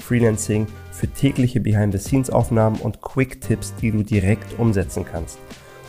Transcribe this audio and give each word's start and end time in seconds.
für 0.00 1.06
tägliche 1.06 1.60
Behind-the-Scenes-Aufnahmen 1.60 2.80
und 2.80 3.00
Quick-Tipps, 3.00 3.74
die 3.76 3.90
du 3.90 4.02
direkt 4.02 4.58
umsetzen 4.58 5.04
kannst. 5.04 5.38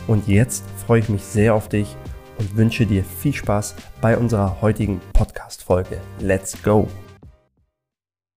Und 0.06 0.28
jetzt 0.28 0.64
freue 0.86 1.00
ich 1.00 1.08
mich 1.08 1.22
sehr 1.22 1.54
auf 1.54 1.68
dich 1.68 1.96
und 2.38 2.56
wünsche 2.56 2.86
dir 2.86 3.04
viel 3.04 3.32
Spaß 3.32 3.74
bei 4.00 4.16
unserer 4.16 4.60
heutigen 4.60 5.00
Podcast-Folge. 5.12 5.98
Let's 6.20 6.60
go! 6.62 6.88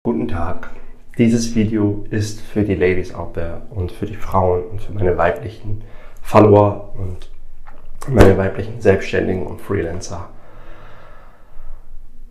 Guten 0.04 0.28
Tag. 0.28 0.70
Dieses 1.18 1.54
Video 1.54 2.04
ist 2.10 2.40
für 2.40 2.62
die 2.62 2.74
Ladies 2.74 3.14
out 3.14 3.34
there 3.34 3.62
und 3.70 3.92
für 3.92 4.06
die 4.06 4.16
Frauen 4.16 4.64
und 4.64 4.80
für 4.80 4.92
meine 4.92 5.16
weiblichen 5.16 5.84
Follower 6.22 6.94
und 6.96 7.30
meine 8.08 8.36
weiblichen 8.36 8.80
Selbstständigen 8.80 9.46
und 9.46 9.60
Freelancer. 9.60 10.28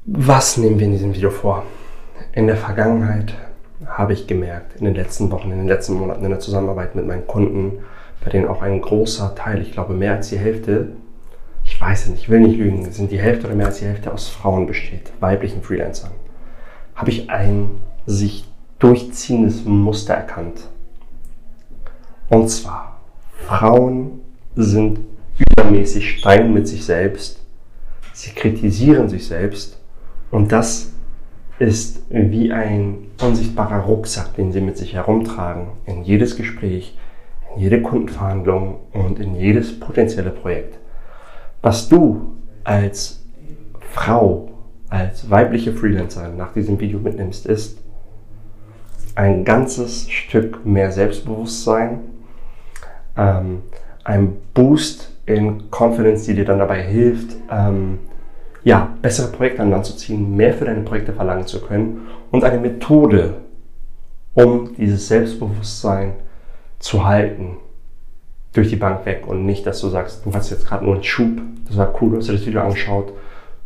Was 0.06 0.58
nehmen 0.58 0.80
wir 0.80 0.88
in 0.88 0.94
diesem 0.94 1.14
Video 1.14 1.30
vor? 1.30 1.64
In 2.34 2.48
der 2.48 2.56
Vergangenheit 2.56 3.34
habe 3.86 4.14
ich 4.14 4.26
gemerkt, 4.26 4.78
in 4.78 4.86
den 4.86 4.96
letzten 4.96 5.32
Wochen, 5.32 5.52
in 5.52 5.58
den 5.58 5.68
letzten 5.68 5.96
Monaten 5.96 6.24
in 6.24 6.30
der 6.30 6.40
Zusammenarbeit 6.40 6.96
mit 6.96 7.06
meinen 7.06 7.28
Kunden, 7.28 7.80
bei 8.24 8.30
denen 8.30 8.48
auch 8.48 8.62
ein 8.62 8.80
großer 8.80 9.36
Teil, 9.36 9.62
ich 9.62 9.74
glaube 9.74 9.94
mehr 9.94 10.16
als 10.16 10.30
die 10.30 10.38
Hälfte, 10.38 10.90
ich 11.66 11.80
weiß 11.80 12.04
es 12.04 12.10
nicht, 12.12 12.22
ich 12.22 12.30
will 12.30 12.40
nicht 12.40 12.58
lügen, 12.58 12.90
sind 12.92 13.12
die 13.12 13.20
Hälfte 13.20 13.48
oder 13.48 13.56
mehr 13.56 13.68
als 13.68 13.80
die 13.80 13.86
Hälfte 13.86 14.14
aus 14.14 14.30
Frauen 14.30 14.66
besteht, 14.66 15.12
weiblichen 15.20 15.62
Freelancern, 15.62 16.12
habe 16.96 17.10
ich 17.10 17.30
ein 17.30 17.72
sich 18.06 18.46
durchziehendes 18.80 19.66
Muster 19.66 20.14
erkannt. 20.14 20.70
Und 22.30 22.50
zwar, 22.50 23.02
Frauen 23.46 24.22
sind 24.56 25.02
übermäßig 25.38 26.20
streng 26.20 26.54
mit 26.54 26.68
sich 26.68 26.86
selbst, 26.86 27.42
sie 28.14 28.32
kritisieren 28.32 29.10
sich 29.10 29.28
selbst 29.28 29.80
und 30.30 30.52
das 30.52 30.94
ist 31.62 32.02
wie 32.10 32.52
ein 32.52 33.06
unsichtbarer 33.22 33.82
Rucksack, 33.82 34.34
den 34.36 34.52
sie 34.52 34.62
mit 34.62 34.80
sich 34.80 34.96
herumtragen 34.96 35.68
in 35.86 36.04
jedes 36.04 36.36
Gespräch, 36.36 36.98
in 37.54 37.62
jede 37.62 37.84
Kundenverhandlung 37.84 38.80
und 38.94 39.20
in 39.20 39.36
jedes 39.36 39.80
potenzielle 39.80 40.32
Projekt. 40.32 40.80
Was 41.62 41.88
du 41.88 42.32
als 42.64 43.24
Frau, 43.80 44.50
als 44.90 45.30
weibliche 45.30 45.72
Freelancerin 45.72 46.36
nach 46.36 46.52
diesem 46.52 46.80
Video 46.80 46.98
mitnimmst, 46.98 47.46
ist 47.46 47.78
ein 49.14 49.46
ganzes 49.46 50.10
Stück 50.10 50.66
mehr 50.66 50.92
Selbstbewusstsein, 50.92 52.00
ähm, 53.16 53.62
ein 54.04 54.34
Boost 54.56 55.12
in 55.28 55.70
Confidence, 55.70 56.26
die 56.26 56.34
dir 56.34 56.46
dann 56.46 56.58
dabei 56.58 56.82
hilft, 56.82 57.36
ähm, 57.52 58.00
ja, 58.64 58.96
bessere 59.02 59.32
Projekte 59.32 59.62
an 59.62 59.72
Land 59.72 59.86
zu 59.86 59.96
ziehen, 59.96 60.36
mehr 60.36 60.54
für 60.54 60.66
deine 60.66 60.82
Projekte 60.82 61.14
verlangen 61.14 61.48
zu 61.48 61.62
können 61.62 62.08
und 62.32 62.44
eine 62.44 62.60
Methode, 62.60 63.36
um 64.34 64.76
dieses 64.76 65.08
Selbstbewusstsein 65.08 66.14
zu 66.80 67.06
halten, 67.06 67.58
durch 68.54 68.70
die 68.70 68.76
Bank 68.76 69.06
weg 69.06 69.24
und 69.28 69.46
nicht, 69.46 69.66
dass 69.66 69.80
du 69.80 69.88
sagst, 69.88 70.26
du 70.26 70.34
hast 70.34 70.50
jetzt 70.50 70.68
gerade 70.68 70.84
nur 70.84 70.96
einen 70.96 71.04
Schub, 71.04 71.42
das 71.68 71.78
war 71.78 71.94
cool, 72.02 72.12
du 72.12 72.18
hast 72.18 72.28
dir 72.28 72.34
das 72.34 72.46
Video 72.46 72.62
angeschaut 72.62 73.14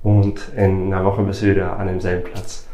und 0.03 0.39
in 0.55 0.94
einer 0.94 1.03
Woche 1.03 1.23
bist 1.23 1.41
du 1.41 1.47
wieder 1.47 1.78
an 1.79 1.88
demselben 1.88 2.23
Platz. 2.23 2.67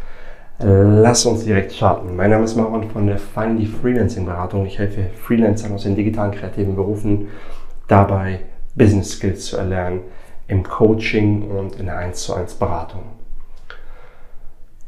Lass 0.60 1.26
uns 1.26 1.46
direkt 1.46 1.72
starten. 1.72 2.16
Mein 2.16 2.30
Name 2.30 2.44
ist 2.44 2.56
Marwan 2.56 2.88
von 2.92 3.08
der 3.08 3.18
Finally 3.18 3.66
Freelancing 3.66 4.26
Beratung. 4.26 4.66
Ich 4.68 4.78
helfe 4.78 5.08
Freelancern 5.20 5.74
aus 5.74 5.84
den 5.84 5.96
digitalen 5.96 6.32
kreativen 6.32 6.76
Berufen 6.76 7.30
dabei, 7.88 8.42
Business 8.76 9.14
Skills 9.14 9.46
zu 9.46 9.58
erlernen, 9.58 10.02
im 10.52 10.64
Coaching 10.64 11.50
und 11.50 11.80
in 11.80 11.86
der 11.86 11.98
1 11.98 12.24
zu 12.24 12.36
1 12.36 12.56
Beratung. 12.56 13.04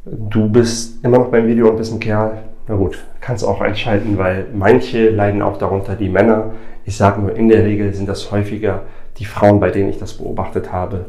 Du 0.04 0.46
bist 0.48 1.02
immer 1.02 1.18
noch 1.18 1.30
beim 1.30 1.46
Video 1.46 1.70
und 1.70 1.78
bist 1.78 1.92
ein 1.92 2.00
Kerl. 2.00 2.42
Na 2.68 2.74
gut, 2.74 3.02
kannst 3.20 3.44
auch 3.44 3.62
einschalten, 3.62 4.18
weil 4.18 4.46
manche 4.54 5.08
leiden 5.08 5.40
auch 5.40 5.56
darunter, 5.56 5.96
die 5.96 6.10
Männer. 6.10 6.52
Ich 6.84 6.98
sage 6.98 7.22
nur, 7.22 7.34
in 7.34 7.48
der 7.48 7.64
Regel 7.64 7.94
sind 7.94 8.08
das 8.08 8.30
häufiger 8.30 8.82
die 9.16 9.24
Frauen, 9.24 9.58
bei 9.58 9.70
denen 9.70 9.88
ich 9.88 9.98
das 9.98 10.18
beobachtet 10.18 10.70
habe. 10.70 11.06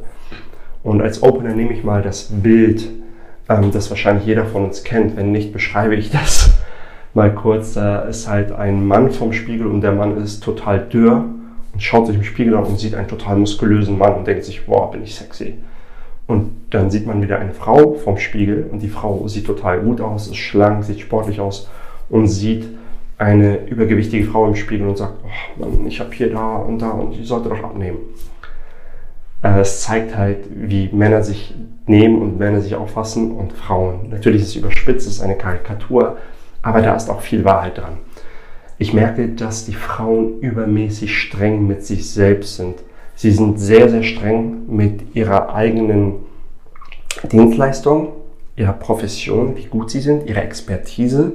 Und 0.83 1.01
als 1.01 1.21
Opener 1.21 1.53
nehme 1.53 1.73
ich 1.73 1.83
mal 1.83 2.01
das 2.01 2.29
Bild, 2.31 2.87
ähm, 3.49 3.71
das 3.73 3.89
wahrscheinlich 3.89 4.25
jeder 4.25 4.45
von 4.45 4.63
uns 4.63 4.85
kennt. 4.85 5.17
Wenn 5.17 5.33
nicht, 5.33 5.51
beschreibe 5.51 5.95
ich 5.95 6.11
das 6.11 6.51
mal 7.13 7.33
kurz. 7.33 7.73
Da 7.73 8.03
ist 8.03 8.29
halt 8.29 8.53
ein 8.53 8.87
Mann 8.87 9.11
vom 9.11 9.33
Spiegel 9.33 9.67
und 9.67 9.81
der 9.81 9.91
Mann 9.91 10.15
ist 10.15 10.43
total 10.43 10.79
dürr 10.79 11.25
schaut 11.77 12.07
sich 12.07 12.15
im 12.15 12.23
Spiegel 12.23 12.55
an 12.55 12.65
und 12.65 12.79
sieht 12.79 12.95
einen 12.95 13.07
total 13.07 13.37
muskulösen 13.37 13.97
Mann 13.97 14.15
und 14.15 14.27
denkt 14.27 14.43
sich, 14.45 14.65
boah, 14.65 14.91
bin 14.91 15.03
ich 15.03 15.15
sexy. 15.15 15.55
Und 16.27 16.51
dann 16.71 16.89
sieht 16.89 17.05
man 17.05 17.21
wieder 17.21 17.39
eine 17.39 17.53
Frau 17.53 17.93
vom 17.93 18.17
Spiegel 18.17 18.67
und 18.71 18.79
die 18.79 18.87
Frau 18.87 19.27
sieht 19.27 19.45
total 19.45 19.81
gut 19.81 20.01
aus, 20.01 20.27
ist 20.27 20.37
schlank, 20.37 20.83
sieht 20.83 20.99
sportlich 20.99 21.39
aus 21.39 21.69
und 22.09 22.27
sieht 22.27 22.67
eine 23.17 23.65
übergewichtige 23.67 24.25
Frau 24.25 24.47
im 24.47 24.55
Spiegel 24.55 24.87
und 24.87 24.97
sagt, 24.97 25.13
oh 25.23 25.59
Mann, 25.59 25.85
ich 25.87 25.99
habe 25.99 26.13
hier 26.13 26.31
da 26.31 26.57
und 26.57 26.79
da 26.79 26.89
und 26.89 27.13
ich 27.13 27.27
sollte 27.27 27.49
doch 27.49 27.63
abnehmen. 27.63 27.99
Äh, 29.43 29.59
es 29.59 29.81
zeigt 29.81 30.17
halt, 30.17 30.39
wie 30.49 30.89
Männer 30.91 31.23
sich 31.23 31.53
nehmen 31.85 32.21
und 32.21 32.39
Männer 32.39 32.61
sich 32.61 32.75
auffassen 32.75 33.31
und 33.31 33.53
Frauen. 33.53 34.09
Natürlich 34.09 34.41
ist 34.41 34.49
es 34.49 34.55
überspitzt, 34.55 35.07
es 35.07 35.17
ist 35.17 35.21
eine 35.21 35.37
Karikatur, 35.37 36.17
aber 36.61 36.81
da 36.81 36.95
ist 36.95 37.09
auch 37.09 37.21
viel 37.21 37.45
Wahrheit 37.45 37.77
dran. 37.77 37.97
Ich 38.77 38.93
merke, 38.93 39.29
dass 39.29 39.65
die 39.65 39.73
Frauen 39.73 40.39
übermäßig 40.39 41.17
streng 41.17 41.65
mit 41.65 41.85
sich 41.85 42.09
selbst 42.09 42.57
sind. 42.57 42.75
Sie 43.15 43.31
sind 43.31 43.57
sehr, 43.57 43.89
sehr 43.89 44.03
streng 44.03 44.63
mit 44.67 45.15
ihrer 45.15 45.55
eigenen 45.55 46.15
Dienstleistung, 47.31 48.09
ihrer 48.57 48.73
Profession, 48.73 49.55
wie 49.55 49.65
gut 49.65 49.89
sie 49.91 50.01
sind, 50.01 50.27
ihrer 50.27 50.43
Expertise 50.43 51.33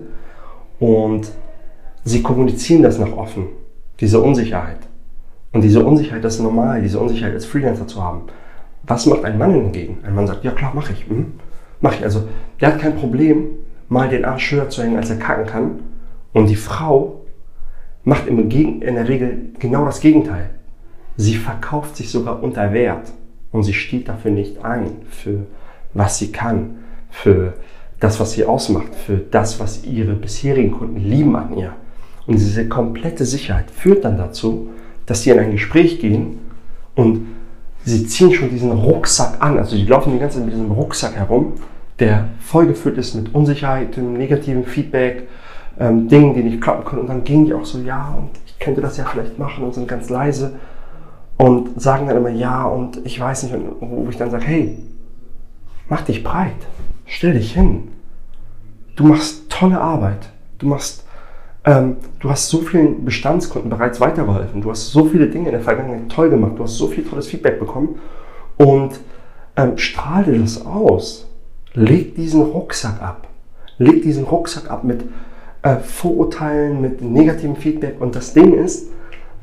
und 0.79 1.31
sie 2.05 2.23
kommunizieren 2.23 2.83
das 2.83 2.99
nach 2.99 3.13
offen, 3.17 3.47
diese 4.01 4.21
Unsicherheit. 4.21 4.79
Und 5.53 5.63
diese 5.63 5.85
Unsicherheit, 5.85 6.23
das 6.23 6.37
ist 6.37 6.43
normal, 6.43 6.83
diese 6.83 7.01
Unsicherheit 7.01 7.35
als 7.35 7.47
Freelancer 7.47 7.87
zu 7.87 8.03
haben. 8.03 8.23
Was 8.85 9.07
macht 9.07 9.25
ein 9.25 9.39
Mann 9.39 9.53
hingegen? 9.53 9.99
Ein 10.05 10.15
Mann 10.15 10.27
sagt, 10.27 10.45
ja 10.45 10.53
klar, 10.53 10.73
mache 10.75 10.93
ich. 10.93 11.09
Hm? 11.09 11.33
Mache 11.81 11.97
ich. 11.97 12.05
Also, 12.05 12.29
der 12.61 12.69
hat 12.69 12.81
kein 12.81 12.97
Problem, 12.97 13.47
mal 13.89 14.09
den 14.09 14.25
Arsch 14.25 14.53
höher 14.53 14.69
zu 14.69 14.83
hängen, 14.83 14.97
als 14.97 15.11
er 15.11 15.17
kacken 15.17 15.47
kann. 15.47 15.81
Und 16.33 16.47
die 16.47 16.57
Frau 16.57 17.20
macht 18.05 18.27
im 18.27 18.51
in 18.51 18.81
der 18.81 19.09
Regel 19.09 19.51
genau 19.59 19.85
das 19.85 20.01
Gegenteil. 20.01 20.51
Sie 21.17 21.35
verkauft 21.35 21.97
sich 21.97 22.11
sogar 22.11 22.43
unter 22.43 22.73
Wert 22.73 23.13
und 23.53 23.63
sie 23.63 23.75
steht 23.75 24.09
dafür 24.09 24.31
nicht 24.31 24.65
ein, 24.65 25.03
für 25.09 25.47
was 25.93 26.19
sie 26.19 26.33
kann, 26.33 26.79
für 27.11 27.55
das, 27.99 28.19
was 28.21 28.33
sie 28.33 28.45
ausmacht, 28.45 28.95
für 28.95 29.17
das, 29.19 29.61
was 29.61 29.85
ihre 29.85 30.15
bisherigen 30.15 30.73
Kunden 30.73 31.01
lieben 31.01 31.37
an 31.37 31.57
ihr. 31.57 31.75
Und 32.27 32.39
diese 32.39 32.69
komplette 32.69 33.27
Sicherheit 33.27 33.71
führt 33.71 34.05
dann 34.05 34.17
dazu, 34.17 34.71
dass 35.07 35.23
sie 35.23 35.31
in 35.31 35.39
ein 35.39 35.51
Gespräch 35.51 36.01
gehen 36.01 36.39
und 36.95 37.27
sie 37.85 38.07
ziehen 38.07 38.33
schon 38.33 38.51
diesen 38.51 38.73
Rucksack 38.73 39.43
an. 39.43 39.59
Also 39.59 39.77
die 39.77 39.85
laufen 39.85 40.13
die 40.13 40.19
ganze 40.19 40.39
Zeit 40.39 40.47
mit 40.47 40.55
diesem 40.55 40.71
Rucksack 40.71 41.17
herum, 41.17 41.55
der 41.99 42.29
vollgefüllt 42.41 42.99
ist 42.99 43.15
mit 43.15 43.35
Unsicherheit, 43.35 43.97
negativen 43.99 44.65
Feedback, 44.65 45.29
ähm, 45.81 46.09
Dingen, 46.09 46.35
die 46.35 46.43
nicht 46.43 46.61
klappen 46.61 46.85
können. 46.85 47.03
Und 47.03 47.09
dann 47.09 47.25
gehen 47.25 47.47
die 47.47 47.55
auch 47.55 47.65
so, 47.65 47.79
ja, 47.79 48.15
und 48.17 48.31
ich 48.47 48.59
könnte 48.59 48.81
das 48.81 48.97
ja 48.99 49.05
vielleicht 49.05 49.39
machen 49.39 49.65
und 49.65 49.75
sind 49.75 49.89
ganz 49.89 50.11
leise 50.11 50.53
und 51.39 51.81
sagen 51.81 52.07
dann 52.07 52.19
immer 52.19 52.29
ja 52.29 52.65
und 52.65 53.01
ich 53.05 53.19
weiß 53.19 53.45
nicht, 53.45 53.55
wo 53.81 54.07
ich 54.11 54.19
dann 54.19 54.31
sage, 54.31 54.45
hey, 54.45 54.79
mach 55.89 56.03
dich 56.03 56.23
breit, 56.23 56.53
stell 57.07 57.33
dich 57.33 57.55
hin. 57.55 57.89
Du 58.95 59.05
machst 59.05 59.49
tolle 59.49 59.81
Arbeit. 59.81 60.29
Du 60.59 60.67
machst, 60.67 61.07
ähm, 61.65 61.97
du 62.19 62.29
hast 62.29 62.51
so 62.51 62.59
vielen 62.59 63.07
Bestandskunden 63.07 63.71
bereits 63.71 64.01
weitergeholfen. 64.01 64.61
Du 64.61 64.71
hast 64.71 64.91
so 64.91 65.07
viele 65.07 65.29
Dinge 65.29 65.47
in 65.47 65.53
der 65.53 65.63
Vergangenheit 65.63 66.11
toll 66.11 66.29
gemacht. 66.29 66.53
Du 66.57 66.65
hast 66.65 66.77
so 66.77 66.89
viel 66.89 67.05
tolles 67.05 67.27
Feedback 67.29 67.59
bekommen 67.59 67.99
und 68.59 69.01
ähm, 69.57 69.79
strahle 69.79 70.39
das 70.39 70.67
aus. 70.67 71.27
Leg 71.73 72.15
diesen 72.17 72.43
Rucksack 72.43 73.01
ab. 73.01 73.29
Leg 73.79 74.03
diesen 74.03 74.25
Rucksack 74.25 74.71
ab 74.71 74.85
mit 74.85 75.05
äh, 75.63 75.77
Vorurteilen, 75.77 76.81
mit 76.81 77.03
negativem 77.03 77.57
Feedback. 77.57 78.01
Und 78.01 78.17
das 78.17 78.33
Ding 78.35 78.55
ist, 78.55 78.89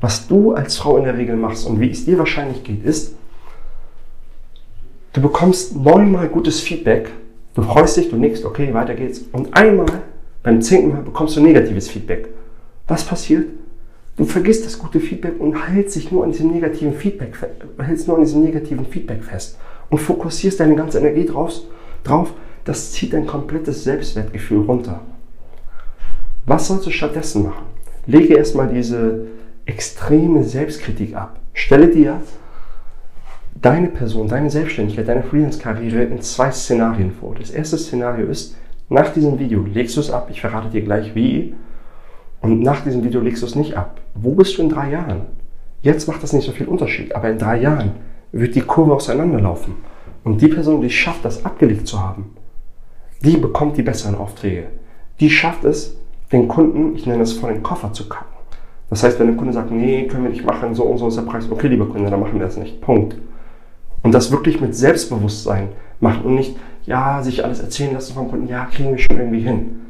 was 0.00 0.26
du 0.28 0.52
als 0.52 0.76
Frau 0.76 0.96
in 0.96 1.04
der 1.04 1.16
Regel 1.16 1.36
machst 1.36 1.66
und 1.66 1.80
wie 1.80 1.90
es 1.90 2.04
dir 2.04 2.18
wahrscheinlich 2.18 2.62
geht, 2.62 2.84
ist, 2.84 3.14
du 5.12 5.20
bekommst 5.20 5.76
neunmal 5.76 6.28
gutes 6.28 6.60
Feedback, 6.60 7.10
du 7.54 7.62
freust 7.62 7.96
dich, 7.96 8.10
du 8.10 8.16
nickst, 8.16 8.44
okay, 8.44 8.72
weiter 8.74 8.94
geht's. 8.94 9.24
Und 9.32 9.54
einmal, 9.54 10.02
beim 10.42 10.62
zehnten 10.62 10.90
Mal, 10.90 11.02
bekommst 11.02 11.36
du 11.36 11.40
negatives 11.40 11.88
Feedback. 11.88 12.28
Was 12.86 13.04
passiert? 13.04 13.46
Du 14.16 14.24
vergisst 14.24 14.66
das 14.66 14.78
gute 14.78 14.98
Feedback 14.98 15.38
und 15.38 15.54
hältst 15.68 15.94
sich 15.94 16.10
nur 16.10 16.24
an 16.24 16.32
diesem 16.32 16.50
negativen 16.50 16.92
Feedback, 16.92 17.34
hältst 17.78 18.08
nur 18.08 18.16
an 18.16 18.24
diesem 18.24 18.42
negativen 18.42 18.84
Feedback 18.84 19.22
fest 19.22 19.58
und 19.90 19.98
fokussierst 19.98 20.58
deine 20.58 20.74
ganze 20.74 20.98
Energie 20.98 21.24
drauf, 21.24 21.52
drauf. 22.02 22.32
Das 22.64 22.92
zieht 22.92 23.12
dein 23.12 23.26
komplettes 23.26 23.84
Selbstwertgefühl 23.84 24.62
runter. 24.62 25.00
Was 26.48 26.66
sollst 26.66 26.86
du 26.86 26.90
stattdessen 26.90 27.42
machen? 27.42 27.66
Lege 28.06 28.34
erstmal 28.34 28.68
diese 28.68 29.26
extreme 29.66 30.42
Selbstkritik 30.44 31.14
ab. 31.14 31.38
Stelle 31.52 31.88
dir 31.88 32.22
deine 33.60 33.88
Person, 33.88 34.28
deine 34.28 34.48
Selbstständigkeit, 34.48 35.06
deine 35.06 35.24
Freelance-Karriere 35.24 36.04
in 36.04 36.22
zwei 36.22 36.50
Szenarien 36.50 37.12
vor. 37.12 37.34
Das 37.34 37.50
erste 37.50 37.76
Szenario 37.76 38.28
ist, 38.28 38.56
nach 38.88 39.12
diesem 39.12 39.38
Video 39.38 39.62
legst 39.62 39.94
du 39.98 40.00
es 40.00 40.10
ab, 40.10 40.28
ich 40.30 40.40
verrate 40.40 40.70
dir 40.70 40.80
gleich 40.80 41.14
wie, 41.14 41.54
und 42.40 42.62
nach 42.62 42.82
diesem 42.82 43.04
Video 43.04 43.20
legst 43.20 43.42
du 43.42 43.46
es 43.46 43.54
nicht 43.54 43.76
ab. 43.76 44.00
Wo 44.14 44.34
bist 44.34 44.56
du 44.56 44.62
in 44.62 44.70
drei 44.70 44.90
Jahren? 44.90 45.26
Jetzt 45.82 46.08
macht 46.08 46.22
das 46.22 46.32
nicht 46.32 46.46
so 46.46 46.52
viel 46.52 46.66
Unterschied, 46.66 47.14
aber 47.14 47.28
in 47.28 47.36
drei 47.36 47.60
Jahren 47.60 47.90
wird 48.32 48.54
die 48.54 48.62
Kurve 48.62 48.94
auseinanderlaufen. 48.94 49.74
Und 50.24 50.40
die 50.40 50.48
Person, 50.48 50.80
die 50.80 50.88
schafft, 50.88 51.26
das 51.26 51.44
abgelegt 51.44 51.86
zu 51.86 52.00
haben, 52.02 52.30
die 53.22 53.36
bekommt 53.36 53.76
die 53.76 53.82
besseren 53.82 54.14
Aufträge. 54.14 54.68
Die 55.20 55.28
schafft 55.28 55.64
es, 55.64 55.98
den 56.32 56.48
Kunden, 56.48 56.94
ich 56.94 57.06
nenne 57.06 57.22
es 57.22 57.32
vor 57.32 57.50
den 57.50 57.62
Koffer 57.62 57.92
zu 57.92 58.08
kacken. 58.08 58.36
Das 58.90 59.02
heißt, 59.02 59.18
wenn 59.18 59.26
der 59.26 59.36
Kunde 59.36 59.52
sagt, 59.52 59.70
nee, 59.70 60.06
können 60.06 60.24
wir 60.24 60.30
nicht 60.30 60.46
machen, 60.46 60.74
so 60.74 60.84
und 60.84 60.98
so 60.98 61.08
ist 61.08 61.16
der 61.16 61.22
Preis, 61.22 61.50
okay, 61.50 61.68
lieber 61.68 61.86
Kunde, 61.86 62.10
dann 62.10 62.20
machen 62.20 62.34
wir 62.34 62.46
das 62.46 62.56
nicht. 62.56 62.80
Punkt. 62.80 63.16
Und 64.02 64.12
das 64.12 64.30
wirklich 64.30 64.60
mit 64.60 64.74
Selbstbewusstsein 64.74 65.68
machen 66.00 66.24
und 66.24 66.34
nicht, 66.36 66.56
ja, 66.86 67.22
sich 67.22 67.44
alles 67.44 67.60
erzählen 67.60 67.92
lassen 67.92 68.14
vom 68.14 68.30
Kunden, 68.30 68.48
ja, 68.48 68.64
kriegen 68.66 68.90
wir 68.90 68.98
schon 68.98 69.18
irgendwie 69.18 69.40
hin. 69.40 69.80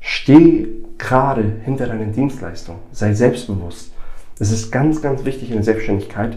Steh 0.00 0.66
gerade 0.98 1.44
hinter 1.64 1.86
deiner 1.86 2.04
Dienstleistung. 2.06 2.76
Sei 2.92 3.14
selbstbewusst. 3.14 3.92
Es 4.38 4.50
ist 4.50 4.70
ganz, 4.70 5.00
ganz 5.00 5.24
wichtig 5.24 5.48
in 5.50 5.56
der 5.56 5.64
Selbstständigkeit, 5.64 6.36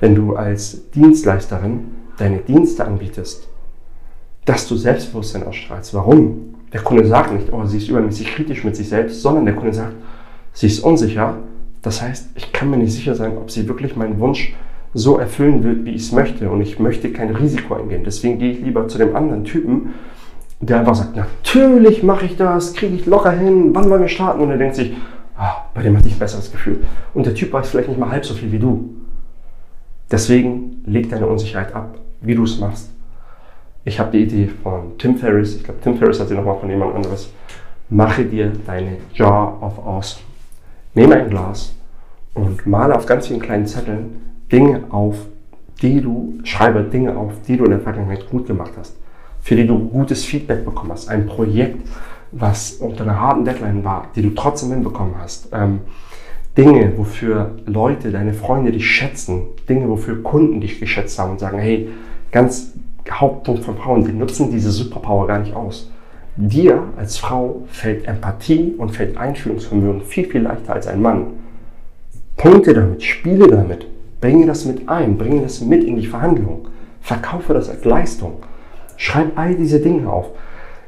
wenn 0.00 0.14
du 0.14 0.36
als 0.36 0.90
Dienstleisterin 0.90 1.92
deine 2.18 2.38
Dienste 2.38 2.84
anbietest, 2.84 3.48
dass 4.44 4.66
du 4.68 4.76
Selbstbewusstsein 4.76 5.44
ausstrahlst. 5.44 5.94
Warum? 5.94 6.54
Der 6.72 6.80
Kunde 6.80 7.06
sagt 7.06 7.32
nicht, 7.32 7.52
oh, 7.52 7.64
sie 7.64 7.78
ist 7.78 7.88
übermäßig 7.88 8.34
kritisch 8.34 8.64
mit 8.64 8.76
sich 8.76 8.88
selbst, 8.88 9.22
sondern 9.22 9.46
der 9.46 9.54
Kunde 9.54 9.72
sagt, 9.72 9.94
sie 10.52 10.66
ist 10.66 10.80
unsicher. 10.80 11.36
Das 11.82 12.02
heißt, 12.02 12.30
ich 12.34 12.52
kann 12.52 12.70
mir 12.70 12.76
nicht 12.76 12.92
sicher 12.92 13.14
sein, 13.14 13.38
ob 13.38 13.50
sie 13.50 13.68
wirklich 13.68 13.96
meinen 13.96 14.20
Wunsch 14.20 14.54
so 14.94 15.18
erfüllen 15.18 15.62
wird, 15.62 15.84
wie 15.84 15.90
ich 15.90 16.02
es 16.02 16.12
möchte. 16.12 16.50
Und 16.50 16.60
ich 16.60 16.78
möchte 16.78 17.10
kein 17.12 17.34
Risiko 17.34 17.74
eingehen. 17.74 18.02
Deswegen 18.04 18.38
gehe 18.38 18.52
ich 18.52 18.60
lieber 18.60 18.88
zu 18.88 18.98
dem 18.98 19.14
anderen 19.16 19.44
Typen, 19.44 19.94
der 20.60 20.80
einfach 20.80 20.94
sagt, 20.94 21.16
natürlich 21.16 22.02
mache 22.02 22.26
ich 22.26 22.36
das, 22.36 22.74
kriege 22.74 22.94
ich 22.94 23.06
locker 23.06 23.30
hin, 23.30 23.70
wann 23.74 23.88
wollen 23.88 24.02
wir 24.02 24.08
starten? 24.08 24.40
Und 24.40 24.50
er 24.50 24.58
denkt 24.58 24.74
sich, 24.74 24.92
ah, 25.36 25.66
bei 25.72 25.82
dem 25.82 25.96
hatte 25.96 26.08
ich 26.08 26.14
ein 26.14 26.18
besseres 26.18 26.50
Gefühl. 26.50 26.78
Und 27.14 27.26
der 27.26 27.34
Typ 27.34 27.52
weiß 27.52 27.70
vielleicht 27.70 27.88
nicht 27.88 28.00
mal 28.00 28.10
halb 28.10 28.24
so 28.24 28.34
viel 28.34 28.50
wie 28.50 28.58
du. 28.58 28.90
Deswegen 30.10 30.82
leg 30.86 31.08
deine 31.10 31.26
Unsicherheit 31.26 31.74
ab, 31.74 31.98
wie 32.20 32.34
du 32.34 32.44
es 32.44 32.58
machst. 32.58 32.90
Ich 33.88 33.98
habe 33.98 34.10
die 34.10 34.24
Idee 34.24 34.50
von 34.62 34.98
Tim 34.98 35.16
Ferriss, 35.16 35.56
ich 35.56 35.64
glaube 35.64 35.80
Tim 35.80 35.96
Ferriss 35.96 36.20
hat 36.20 36.28
sie 36.28 36.34
nochmal 36.34 36.58
von 36.60 36.68
jemand 36.68 36.94
anderes. 36.94 37.32
Mache 37.88 38.22
dir 38.22 38.52
deine 38.66 38.98
Jar 39.14 39.62
of 39.62 39.78
Awesome. 39.78 40.26
Nehme 40.92 41.14
ein 41.14 41.30
Glas 41.30 41.74
und 42.34 42.66
male 42.66 42.94
auf 42.94 43.06
ganz 43.06 43.28
vielen 43.28 43.40
kleinen 43.40 43.66
Zetteln 43.66 44.20
Dinge 44.52 44.84
auf, 44.90 45.16
die 45.80 46.02
du, 46.02 46.38
schreibe 46.44 46.82
Dinge 46.82 47.16
auf, 47.16 47.32
die 47.46 47.56
du 47.56 47.64
in 47.64 47.70
der 47.70 47.80
Vergangenheit 47.80 48.28
gut 48.28 48.46
gemacht 48.46 48.72
hast, 48.78 48.94
für 49.40 49.56
die 49.56 49.66
du 49.66 49.78
gutes 49.88 50.22
Feedback 50.22 50.66
bekommen 50.66 50.92
hast, 50.92 51.08
ein 51.08 51.24
Projekt, 51.24 51.88
was 52.30 52.72
unter 52.72 53.04
einer 53.04 53.18
harten 53.18 53.46
Deadline 53.46 53.84
war, 53.84 54.08
die 54.14 54.20
du 54.20 54.34
trotzdem 54.34 54.70
hinbekommen 54.70 55.14
hast, 55.18 55.48
ähm, 55.54 55.80
Dinge, 56.58 56.92
wofür 56.98 57.52
Leute, 57.64 58.10
deine 58.10 58.34
Freunde 58.34 58.70
dich 58.70 58.86
schätzen, 58.86 59.44
Dinge, 59.66 59.88
wofür 59.88 60.22
Kunden 60.22 60.60
dich 60.60 60.78
geschätzt 60.78 61.18
haben 61.18 61.30
und 61.30 61.40
sagen, 61.40 61.58
hey, 61.58 61.88
ganz 62.30 62.74
Hauptpunkt 63.10 63.64
von 63.64 63.76
Frauen, 63.76 64.04
die 64.04 64.12
nutzen 64.12 64.50
diese 64.50 64.70
Superpower 64.70 65.26
gar 65.26 65.38
nicht 65.38 65.54
aus. 65.54 65.90
Dir 66.36 66.84
als 66.96 67.18
Frau 67.18 67.62
fällt 67.68 68.06
Empathie 68.06 68.74
und 68.78 68.90
fällt 68.90 69.16
Einfühlungsvermögen 69.16 70.02
viel, 70.02 70.26
viel 70.26 70.42
leichter 70.42 70.74
als 70.74 70.86
ein 70.86 71.02
Mann. 71.02 71.26
Punkte 72.36 72.74
damit, 72.74 73.02
spiele 73.02 73.48
damit, 73.48 73.86
Bringe 74.20 74.46
das 74.46 74.64
mit 74.64 74.88
ein, 74.88 75.16
bringe 75.16 75.42
das 75.42 75.60
mit 75.60 75.84
in 75.84 75.96
die 75.96 76.06
Verhandlung. 76.06 76.68
Verkaufe 77.00 77.54
das 77.54 77.70
als 77.70 77.84
Leistung. 77.84 78.34
Schreib 78.96 79.38
all 79.38 79.54
diese 79.54 79.80
Dinge 79.80 80.10
auf. 80.10 80.30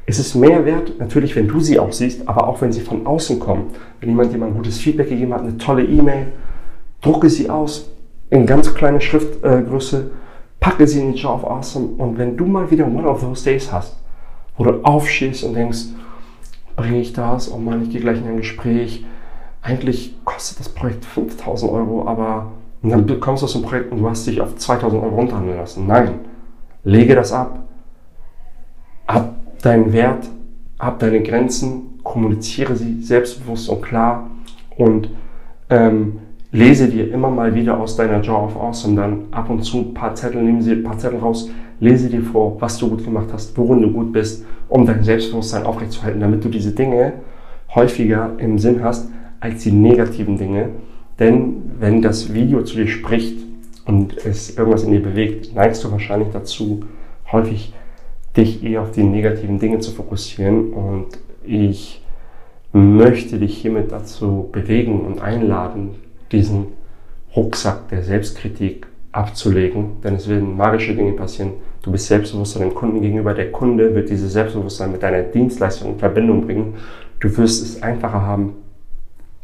Es 0.05 0.19
ist 0.19 0.35
mehr 0.35 0.65
wert, 0.65 0.99
natürlich, 0.99 1.35
wenn 1.35 1.47
du 1.47 1.61
sie 1.61 1.79
auch 1.79 1.93
siehst, 1.93 2.27
aber 2.27 2.47
auch 2.47 2.61
wenn 2.61 2.73
sie 2.73 2.81
von 2.81 3.07
außen 3.07 3.39
kommen. 3.39 3.67
Wenn 3.99 4.09
jemand 4.09 4.33
dir 4.33 4.37
mal 4.37 4.47
ein 4.47 4.55
gutes 4.55 4.79
Feedback 4.79 5.09
gegeben 5.09 5.33
hat, 5.33 5.41
eine 5.41 5.57
tolle 5.57 5.83
E-Mail, 5.83 6.27
drucke 7.01 7.29
sie 7.29 7.49
aus 7.49 7.89
in 8.29 8.45
ganz 8.45 8.73
kleine 8.73 8.99
Schriftgröße, 8.99 10.11
packe 10.61 10.87
sie 10.87 11.01
in 11.01 11.11
die 11.11 11.19
Jar 11.19 11.35
of 11.35 11.43
Awesome 11.43 11.87
und 11.97 12.17
wenn 12.17 12.37
du 12.37 12.45
mal 12.45 12.71
wieder 12.71 12.85
one 12.85 13.07
of 13.07 13.19
those 13.19 13.43
days 13.43 13.69
hast, 13.73 13.97
wo 14.57 14.63
du 14.63 14.81
aufstehst 14.83 15.43
und 15.43 15.55
denkst, 15.55 15.87
bringe 16.75 17.01
ich 17.01 17.11
das? 17.11 17.51
Oh 17.51 17.57
Mann, 17.57 17.83
ich 17.83 17.89
gehe 17.89 17.99
gleich 17.99 18.19
in 18.19 18.27
ein 18.27 18.37
Gespräch. 18.37 19.03
Eigentlich 19.61 20.15
kostet 20.23 20.59
das 20.59 20.69
Projekt 20.69 21.03
5000 21.03 21.71
Euro, 21.71 22.07
aber 22.07 22.51
dann 22.83 23.05
bekommst 23.05 23.41
du 23.41 23.45
aus 23.45 23.53
dem 23.53 23.63
Projekt 23.63 23.91
und 23.91 23.99
du 23.99 24.09
hast 24.09 24.25
dich 24.25 24.39
auf 24.39 24.55
2000 24.55 25.01
Euro 25.03 25.15
runterhandeln 25.15 25.57
lassen. 25.57 25.87
Nein, 25.87 26.19
lege 26.83 27.15
das 27.15 27.33
ab. 27.33 27.59
Ab 29.07 29.33
deinen 29.61 29.91
Wert, 29.93 30.29
ab 30.77 30.99
deine 30.99 31.21
Grenzen, 31.21 31.99
kommuniziere 32.03 32.75
sie 32.75 33.01
selbstbewusst 33.01 33.67
und 33.69 33.81
klar 33.81 34.29
und 34.77 35.09
ähm, 35.69 36.19
lese 36.51 36.87
dir 36.89 37.11
immer 37.11 37.29
mal 37.29 37.53
wieder 37.55 37.79
aus 37.79 37.95
deiner 37.95 38.21
Jar 38.21 38.43
of 38.43 38.55
Awesome 38.55 38.95
dann 38.95 39.25
ab 39.31 39.49
und 39.49 39.63
zu 39.63 39.77
ein 39.77 39.93
paar 39.93 40.15
Zettel, 40.15 40.43
nehmen 40.43 40.61
sie 40.61 40.73
ein 40.73 40.83
paar 40.83 40.97
Zettel 40.97 41.19
raus, 41.19 41.49
lese 41.79 42.09
dir 42.09 42.21
vor, 42.21 42.59
was 42.59 42.77
du 42.77 42.89
gut 42.89 43.03
gemacht 43.03 43.27
hast, 43.31 43.57
worin 43.57 43.81
du 43.81 43.91
gut 43.91 44.11
bist, 44.11 44.45
um 44.69 44.85
dein 44.85 45.03
Selbstbewusstsein 45.03 45.65
aufrechtzuerhalten, 45.65 46.21
damit 46.21 46.43
du 46.43 46.49
diese 46.49 46.71
Dinge 46.71 47.13
häufiger 47.73 48.31
im 48.37 48.59
Sinn 48.59 48.83
hast 48.83 49.09
als 49.39 49.63
die 49.63 49.71
negativen 49.71 50.37
Dinge, 50.37 50.69
denn 51.19 51.55
wenn 51.79 52.01
das 52.01 52.33
Video 52.33 52.63
zu 52.63 52.75
dir 52.75 52.87
spricht 52.87 53.37
und 53.85 54.17
es 54.25 54.57
irgendwas 54.57 54.83
in 54.83 54.91
dir 54.91 55.01
bewegt, 55.01 55.55
neigst 55.55 55.83
du 55.83 55.91
wahrscheinlich 55.91 56.29
dazu, 56.31 56.81
häufig 57.31 57.73
dich 58.35 58.63
eher 58.63 58.81
auf 58.81 58.91
die 58.91 59.03
negativen 59.03 59.59
Dinge 59.59 59.79
zu 59.79 59.91
fokussieren. 59.91 60.73
Und 60.73 61.07
ich 61.43 62.01
möchte 62.71 63.39
dich 63.39 63.57
hiermit 63.57 63.91
dazu 63.91 64.49
bewegen 64.51 65.01
und 65.01 65.21
einladen, 65.21 65.91
diesen 66.31 66.67
Rucksack 67.35 67.89
der 67.89 68.03
Selbstkritik 68.03 68.87
abzulegen, 69.11 70.01
denn 70.03 70.15
es 70.15 70.27
werden 70.27 70.55
magische 70.55 70.95
Dinge 70.95 71.13
passieren. 71.13 71.53
Du 71.81 71.91
bist 71.91 72.07
selbstbewusster 72.07 72.59
dem 72.59 72.73
Kunden 72.73 73.01
gegenüber. 73.01 73.33
Der 73.33 73.51
Kunde 73.51 73.93
wird 73.95 74.09
dieses 74.09 74.33
Selbstbewusstsein 74.33 74.91
mit 74.91 75.03
deiner 75.03 75.23
Dienstleistung 75.23 75.93
in 75.93 75.99
Verbindung 75.99 76.45
bringen. 76.45 76.75
Du 77.19 77.35
wirst 77.37 77.63
es 77.63 77.81
einfacher 77.81 78.21
haben, 78.21 78.53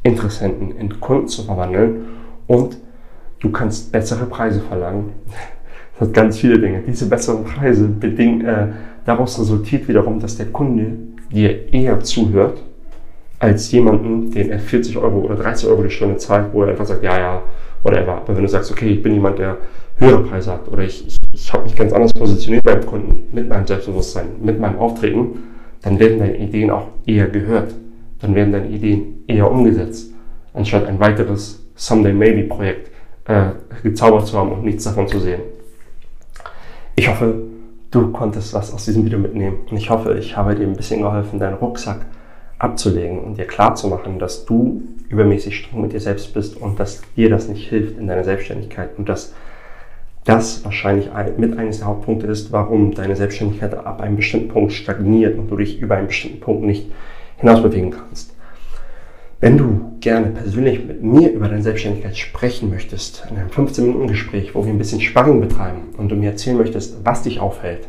Interessenten 0.04 0.78
in 0.78 1.00
Kunden 1.00 1.28
zu 1.28 1.44
verwandeln 1.44 2.06
und 2.46 2.78
du 3.40 3.52
kannst 3.52 3.92
bessere 3.92 4.26
Preise 4.26 4.62
verlangen. 4.62 5.12
Das 6.00 6.10
hat 6.10 6.14
ganz 6.14 6.38
viele 6.38 6.60
Dinge. 6.60 6.84
Diese 6.86 7.10
besseren 7.10 7.44
Preise 7.44 7.88
bedingen, 7.88 8.46
äh, 8.46 8.68
daraus 9.04 9.40
resultiert 9.40 9.88
wiederum, 9.88 10.20
dass 10.20 10.38
der 10.38 10.46
Kunde 10.46 10.96
dir 11.32 11.74
eher 11.74 12.02
zuhört, 12.02 12.62
als 13.40 13.72
jemanden, 13.72 14.32
dem 14.32 14.50
er 14.52 14.60
40 14.60 14.98
Euro 14.98 15.20
oder 15.20 15.36
30 15.36 15.70
Euro 15.70 15.84
die 15.84 15.90
Stunde 15.90 16.18
zahlt, 16.18 16.54
wo 16.54 16.64
er 16.64 16.70
einfach 16.70 16.86
sagt, 16.86 17.04
ja, 17.04 17.18
ja, 17.18 17.42
whatever. 17.84 18.16
Aber 18.18 18.36
wenn 18.36 18.44
du 18.44 18.50
sagst, 18.50 18.72
okay, 18.72 18.90
ich 18.90 19.04
bin 19.04 19.14
jemand, 19.14 19.40
der 19.40 19.58
höhere 19.98 20.24
Preise 20.24 20.54
hat 20.54 20.68
oder 20.68 20.84
ich, 20.84 21.06
ich, 21.08 21.18
ich 21.32 21.54
habe 21.54 21.64
mich 21.64 21.76
ganz 21.76 21.94
anders 21.94 22.14
positioniert 22.14 22.64
beim 22.64 22.86
Kunden, 22.86 23.24
mit 23.32 23.48
meinem 23.48 23.68
Selbstbewusstsein, 23.68 24.28
mit 24.42 24.60
meinem 24.60 24.80
Auftreten, 24.80 25.44
dann 25.82 26.00
werden 26.00 26.20
deine 26.20 26.38
Ideen 26.38 26.72
auch 26.72 26.88
eher 27.06 27.28
gehört 27.28 27.74
dann 28.20 28.36
werden 28.36 28.52
deine 28.52 28.68
Ideen 28.68 29.24
eher 29.28 29.50
umgesetzt, 29.50 30.12
anstatt 30.54 30.86
ein 30.86 31.00
weiteres 31.00 31.64
Someday 31.76 32.14
Maybe 32.14 32.44
Projekt 32.44 32.92
äh, 33.26 33.52
gezaubert 33.84 34.28
zu 34.28 34.38
haben 34.38 34.52
und 34.52 34.64
nichts 34.64 34.84
davon 34.84 35.08
zu 35.08 35.20
sehen. 35.20 35.42
Ich 36.96 37.08
hoffe, 37.08 37.36
du 37.92 38.12
konntest 38.12 38.54
was 38.54 38.74
aus 38.74 38.86
diesem 38.86 39.06
Video 39.06 39.20
mitnehmen 39.20 39.60
und 39.70 39.78
ich 39.78 39.90
hoffe, 39.90 40.18
ich 40.18 40.36
habe 40.36 40.56
dir 40.56 40.66
ein 40.66 40.74
bisschen 40.76 41.02
geholfen, 41.02 41.40
deinen 41.40 41.56
Rucksack 41.56 42.06
abzulegen 42.60 43.20
und 43.20 43.38
dir 43.38 43.46
klarzumachen, 43.46 44.20
dass 44.20 44.46
du 44.46 44.84
übermäßig 45.10 45.58
streng 45.58 45.82
mit 45.82 45.94
dir 45.94 46.00
selbst 46.00 46.34
bist 46.34 46.58
und 46.58 46.80
dass 46.80 47.02
dir 47.16 47.30
das 47.30 47.48
nicht 47.48 47.70
hilft 47.70 47.98
in 47.98 48.08
deiner 48.08 48.24
Selbstständigkeit 48.24 48.98
und 48.98 49.08
dass 49.08 49.34
das 50.26 50.66
wahrscheinlich 50.66 51.10
mit 51.38 51.58
eines 51.58 51.80
der 51.80 51.88
Hauptpunkte 51.88 52.28
ist, 52.28 52.52
warum 52.52 52.94
deine 52.94 53.16
Selbstständigkeit 53.16 53.74
ab 53.74 54.02
einem 54.02 54.18
bestimmten 54.18 54.50
Punkt 54.50 54.74
stagniert 54.74 55.38
und 55.38 55.50
du 55.50 55.56
dich 55.56 55.80
über 55.80 55.96
einen 55.96 56.08
bestimmten 56.08 56.42
Punkt 56.42 56.64
nicht 56.64 56.92
hinaus 57.38 57.64
bewegen 57.64 57.92
kannst. 57.92 58.34
Wenn 59.40 59.58
du 59.58 59.94
gerne 60.02 60.28
persönlich 60.28 60.84
mit 60.84 61.04
mir 61.04 61.32
über 61.32 61.48
deine 61.48 61.62
Selbstständigkeit 61.62 62.18
sprechen 62.18 62.70
möchtest, 62.72 63.26
in 63.30 63.38
einem 63.38 63.50
15-Minuten-Gespräch, 63.50 64.56
wo 64.56 64.66
wir 64.66 64.74
ein 64.74 64.80
bisschen 64.80 65.00
Sparring 65.00 65.40
betreiben 65.40 65.94
und 65.98 66.10
du 66.10 66.16
mir 66.16 66.32
erzählen 66.32 66.58
möchtest, 66.58 67.06
was 67.06 67.22
dich 67.22 67.40
aufhält 67.40 67.88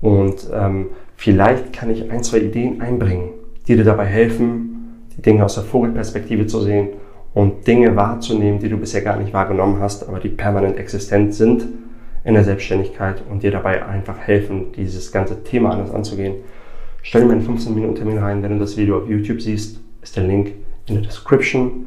und 0.00 0.48
ähm, 0.52 0.88
vielleicht 1.16 1.72
kann 1.72 1.90
ich 1.90 2.10
ein, 2.10 2.22
zwei 2.22 2.38
Ideen 2.38 2.80
einbringen, 2.80 3.30
die 3.66 3.76
dir 3.76 3.84
dabei 3.84 4.06
helfen, 4.06 5.06
die 5.16 5.22
Dinge 5.22 5.44
aus 5.44 5.54
der 5.54 5.64
Vogelperspektive 5.64 6.46
zu 6.46 6.60
sehen 6.60 6.88
und 7.34 7.66
Dinge 7.66 7.94
wahrzunehmen, 7.96 8.58
die 8.58 8.68
du 8.68 8.76
bisher 8.76 9.02
gar 9.02 9.16
nicht 9.16 9.32
wahrgenommen 9.32 9.80
hast, 9.80 10.08
aber 10.08 10.18
die 10.18 10.28
permanent 10.28 10.76
existent 10.76 11.34
sind 11.34 11.64
in 12.24 12.34
der 12.34 12.44
Selbstständigkeit 12.44 13.22
und 13.30 13.42
dir 13.42 13.50
dabei 13.50 13.84
einfach 13.84 14.18
helfen, 14.18 14.72
dieses 14.72 15.10
ganze 15.12 15.42
Thema 15.44 15.70
anders 15.70 15.92
anzugehen. 15.92 16.34
Stell 17.02 17.22
dir 17.22 17.28
mal 17.28 17.34
einen 17.34 17.42
15 17.42 17.74
Minuten 17.74 17.94
Termin 17.94 18.18
rein, 18.18 18.42
wenn 18.42 18.52
du 18.52 18.58
das 18.58 18.76
Video 18.76 18.98
auf 18.98 19.08
YouTube 19.08 19.40
siehst, 19.40 19.80
ist 20.02 20.16
der 20.16 20.24
Link 20.24 20.52
in 20.86 20.96
der 20.96 21.04
Description. 21.04 21.86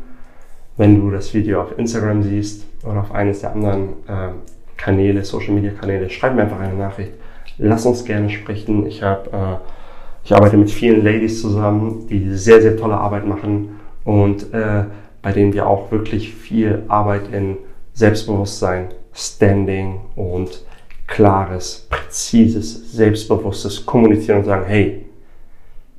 Wenn 0.76 1.00
du 1.00 1.12
das 1.12 1.34
Video 1.36 1.62
auf 1.62 1.78
Instagram 1.78 2.24
siehst 2.24 2.66
oder 2.84 3.02
auf 3.02 3.12
eines 3.12 3.42
der 3.42 3.52
anderen 3.52 3.90
äh, 4.08 4.30
Kanäle, 4.76 5.24
Social 5.24 5.54
Media 5.54 5.72
Kanäle, 5.72 6.10
schreib 6.10 6.36
mir 6.36 6.44
einfach 6.44 6.60
eine 6.60 6.74
Nachricht. 6.74 7.12
Lass 7.60 7.86
uns 7.86 8.06
gerne 8.06 8.30
sprechen. 8.32 8.88
Ich 8.88 9.04
habe, 9.04 9.30
äh, 9.30 9.83
ich 10.24 10.34
arbeite 10.34 10.58
mit 10.58 10.72
vielen 10.72 11.04
Ladies 11.04 11.42
zusammen, 11.42 12.08
die 12.08 12.30
sehr, 12.36 12.62
sehr 12.62 12.78
tolle 12.78 12.96
Arbeit 12.96 13.26
machen 13.28 13.80
und 14.06 14.54
äh, 14.54 14.86
bei 15.22 15.32
denen 15.32 15.54
wir 15.54 15.68
auch 15.68 15.92
wirklich 15.92 16.34
viel 16.34 16.84
Arbeit 16.88 17.32
in 17.32 17.58
Selbstbewusstsein, 17.94 18.90
Standing 19.14 20.00
und 20.16 20.64
klares, 21.08 21.88
präzises, 21.90 22.92
selbstbewusstes 22.94 23.86
Kommunizieren 23.86 24.40
und 24.40 24.46
sagen, 24.46 24.66
hey, 24.66 25.06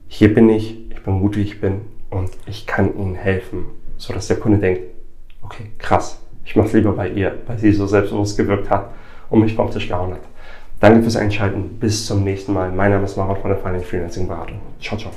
hier 0.08 0.34
bin 0.34 0.48
ich, 0.48 0.90
ich 0.90 1.02
bin 1.02 1.20
gut 1.20 1.36
wie 1.36 1.42
ich 1.42 1.60
bin 1.60 1.82
und 2.10 2.30
ich 2.46 2.66
kann 2.66 2.96
Ihnen 2.98 3.14
helfen, 3.14 3.66
sodass 3.96 4.28
der 4.28 4.38
Kunde 4.38 4.58
denkt, 4.58 4.82
okay, 5.42 5.70
krass, 5.78 6.20
ich 6.44 6.56
mache 6.56 6.68
es 6.68 6.72
lieber 6.72 6.92
bei 6.92 7.08
ihr, 7.08 7.38
weil 7.46 7.58
sie 7.58 7.72
so 7.72 7.86
selbstbewusst 7.86 8.36
gewirkt 8.36 8.70
hat 8.70 8.90
und 9.30 9.40
mich 9.40 9.54
vom 9.54 9.70
Tisch 9.70 9.88
gehauen 9.88 10.12
hat. 10.12 10.22
Danke 10.84 11.00
fürs 11.00 11.16
Einschalten. 11.16 11.78
Bis 11.80 12.04
zum 12.04 12.24
nächsten 12.24 12.52
Mal. 12.52 12.70
Mein 12.70 12.90
Name 12.90 13.06
ist 13.06 13.16
Maron 13.16 13.40
von 13.40 13.48
der 13.48 13.58
Finance 13.58 13.86
Freelancing 13.86 14.28
Beratung. 14.28 14.60
Ciao, 14.82 14.98
ciao. 14.98 15.12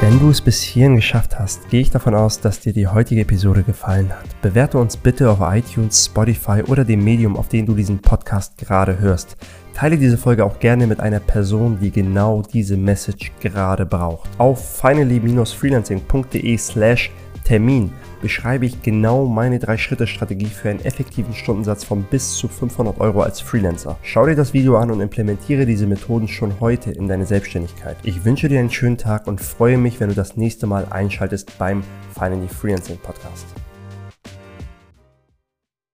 Wenn 0.00 0.20
du 0.20 0.30
es 0.30 0.40
bis 0.40 0.62
hierhin 0.62 0.94
geschafft 0.94 1.36
hast, 1.36 1.68
gehe 1.70 1.80
ich 1.80 1.90
davon 1.90 2.14
aus, 2.14 2.38
dass 2.38 2.60
dir 2.60 2.72
die 2.72 2.86
heutige 2.86 3.22
Episode 3.22 3.64
gefallen 3.64 4.10
hat. 4.10 4.40
Bewerte 4.40 4.78
uns 4.78 4.96
bitte 4.96 5.28
auf 5.28 5.40
iTunes, 5.40 6.06
Spotify 6.06 6.62
oder 6.68 6.84
dem 6.84 7.02
Medium, 7.02 7.36
auf 7.36 7.48
dem 7.48 7.66
du 7.66 7.74
diesen 7.74 7.98
Podcast 7.98 8.56
gerade 8.58 9.00
hörst. 9.00 9.36
Teile 9.78 9.96
diese 9.96 10.18
Folge 10.18 10.44
auch 10.44 10.58
gerne 10.58 10.88
mit 10.88 10.98
einer 10.98 11.20
Person, 11.20 11.78
die 11.80 11.92
genau 11.92 12.42
diese 12.42 12.76
Message 12.76 13.30
gerade 13.38 13.86
braucht. 13.86 14.28
Auf 14.36 14.80
finally-freelancing.de 14.80 16.58
slash 16.58 17.12
Termin 17.44 17.92
beschreibe 18.20 18.66
ich 18.66 18.82
genau 18.82 19.26
meine 19.26 19.58
3-Schritte-Strategie 19.58 20.46
für 20.46 20.70
einen 20.70 20.84
effektiven 20.84 21.32
Stundensatz 21.32 21.84
von 21.84 22.02
bis 22.02 22.34
zu 22.34 22.48
500 22.48 22.98
Euro 22.98 23.22
als 23.22 23.40
Freelancer. 23.40 23.96
Schau 24.02 24.26
dir 24.26 24.34
das 24.34 24.52
Video 24.52 24.76
an 24.78 24.90
und 24.90 25.00
implementiere 25.00 25.64
diese 25.64 25.86
Methoden 25.86 26.26
schon 26.26 26.58
heute 26.58 26.90
in 26.90 27.06
deine 27.06 27.24
Selbstständigkeit. 27.24 27.98
Ich 28.02 28.24
wünsche 28.24 28.48
dir 28.48 28.58
einen 28.58 28.72
schönen 28.72 28.98
Tag 28.98 29.28
und 29.28 29.40
freue 29.40 29.78
mich, 29.78 30.00
wenn 30.00 30.08
du 30.08 30.16
das 30.16 30.36
nächste 30.36 30.66
Mal 30.66 30.88
einschaltest 30.90 31.56
beim 31.56 31.84
Finally 32.18 32.48
Freelancing 32.48 32.98
Podcast. 32.98 33.46